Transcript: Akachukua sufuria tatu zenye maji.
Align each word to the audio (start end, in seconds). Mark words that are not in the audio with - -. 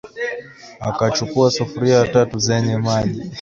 Akachukua 0.89 1.51
sufuria 1.51 2.07
tatu 2.07 2.39
zenye 2.39 2.77
maji. 2.77 3.19